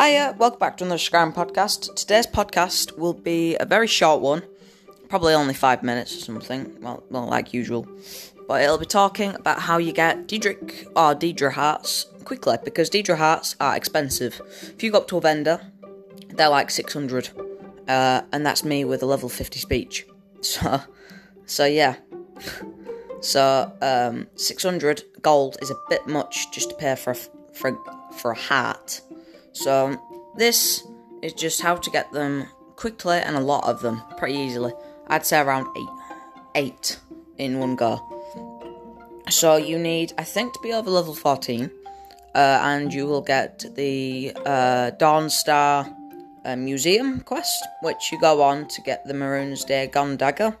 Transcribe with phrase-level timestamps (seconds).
[0.00, 1.92] Hiya, welcome back to another Skyrim podcast.
[1.96, 4.44] Today's podcast will be a very short one,
[5.08, 7.84] probably only five minutes or something, well, well like usual.
[8.46, 13.16] But it'll be talking about how you get Daedric or Daedra hearts quickly, because Daedra
[13.16, 14.40] hearts are expensive.
[14.62, 15.60] If you go up to a vendor,
[16.28, 17.30] they're like 600,
[17.88, 20.06] uh, and that's me with a level 50 speech.
[20.42, 20.80] So,
[21.44, 21.96] so yeah.
[23.20, 27.16] So, um, 600 gold is a bit much just to pay for a,
[27.52, 27.76] for,
[28.12, 29.00] for a heart.
[29.62, 30.00] So,
[30.36, 30.86] this
[31.22, 34.72] is just how to get them quickly and a lot of them pretty easily.
[35.08, 35.88] I'd say around 8.
[36.54, 36.98] 8
[37.38, 37.92] in one go.
[39.28, 41.70] So, you need, I think, to be over level 14,
[42.34, 45.92] uh, and you will get the uh, Dawnstar
[46.44, 50.56] uh, Museum quest, which you go on to get the Mehrunes Dagon dagger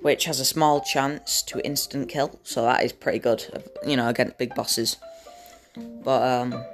[0.00, 3.44] which has a small chance to instant kill, so that is pretty good,
[3.84, 4.96] you know, against big bosses.
[5.76, 6.64] But, um,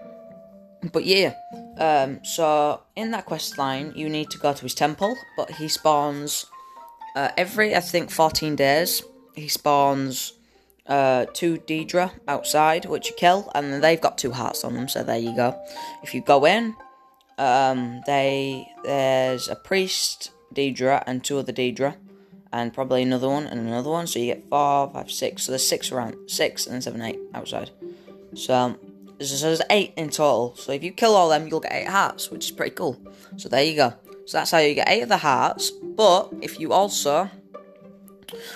[0.93, 1.35] but yeah,
[1.79, 5.69] um, so in that quest line, you need to go to his temple, but he
[5.69, 6.47] spawns
[7.17, 9.03] uh, every, I think, 14 days.
[9.35, 10.35] He spawns
[10.87, 15.03] uh, two Daedra outside, which you kill, and they've got two hearts on them, so
[15.03, 15.59] there you go.
[16.03, 16.77] If you go in,
[17.39, 21.97] um, they there's a priest Daedra and two other Daedra
[22.55, 24.07] and probably another one and another one.
[24.07, 25.43] So you get four, five, six.
[25.43, 27.71] So there's six around, six and seven, eight outside.
[28.35, 28.79] So
[29.19, 30.55] there's eight in total.
[30.57, 33.01] So if you kill all them, you'll get eight hearts, which is pretty cool.
[33.37, 33.95] So there you go.
[34.27, 35.71] So that's how you get eight of the hearts.
[35.71, 37.31] But if you also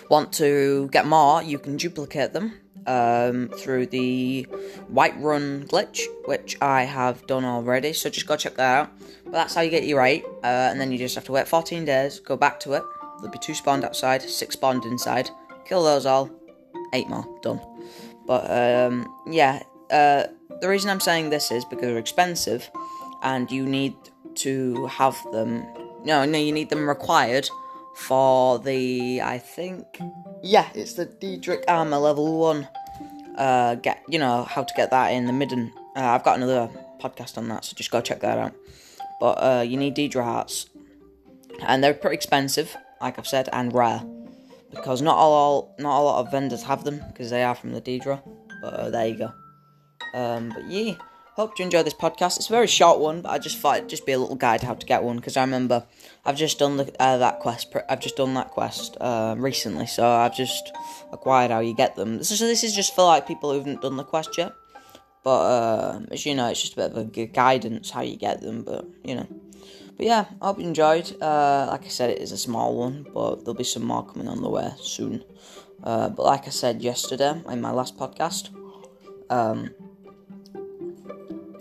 [0.08, 2.54] want to get more, you can duplicate them
[2.86, 4.46] um, through the
[4.92, 7.92] Whiterun glitch, which I have done already.
[7.92, 8.90] So just go check that out.
[9.24, 11.46] But that's how you get your eight, uh, and then you just have to wait
[11.46, 12.82] 14 days, go back to it,
[13.18, 15.30] There'll be two spawned outside, six spawned inside.
[15.64, 16.30] Kill those all.
[16.94, 17.26] Eight more.
[17.42, 17.60] Done.
[18.26, 19.62] But, um, yeah.
[19.90, 20.24] Uh,
[20.60, 22.70] the reason I'm saying this is because they're expensive
[23.22, 23.94] and you need
[24.36, 25.64] to have them.
[26.04, 27.48] No, no, you need them required
[27.96, 29.20] for the.
[29.22, 29.84] I think.
[30.42, 32.68] Yeah, it's the Daedric Armor level 1.
[33.36, 35.72] Uh, get you know how to get that in the midden.
[35.96, 36.70] Uh, I've got another
[37.00, 38.54] podcast on that, so just go check that out.
[39.20, 40.68] But uh, you need Daedra hearts,
[41.62, 44.02] and they're pretty expensive like I've said, and rare.
[44.70, 47.80] Because not all, not a lot of vendors have them, because they are from the
[47.80, 48.20] Daedra.
[48.60, 49.32] But uh, there you go.
[50.14, 50.94] Um, but yeah,
[51.34, 52.36] hope you enjoy this podcast.
[52.36, 54.62] It's a very short one, but I just thought it'd just be a little guide
[54.62, 55.86] how to get one, because I remember
[56.24, 57.74] I've just done the, uh, that quest.
[57.88, 60.72] I've just done that quest uh, recently, so I've just
[61.12, 62.22] acquired how you get them.
[62.22, 64.52] So this is just for like people who haven't done the quest yet.
[65.22, 68.40] But uh, as you know, it's just a bit of a guidance how you get
[68.40, 68.62] them.
[68.62, 69.26] But you know.
[69.96, 71.20] But yeah, I hope you enjoyed.
[71.20, 74.28] Uh, like I said, it is a small one, but there'll be some more coming
[74.28, 75.24] on the way soon.
[75.82, 78.50] Uh, but like I said yesterday in my last podcast,
[79.28, 79.70] um,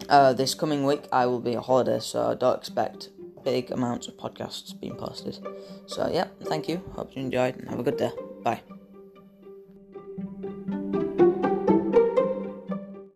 [0.09, 3.09] uh, this coming week I will be on holiday, so don't expect
[3.43, 5.39] big amounts of podcasts being posted.
[5.85, 6.81] So yeah, thank you.
[6.95, 8.11] Hope you enjoyed and have a good day.
[8.43, 8.61] Bye.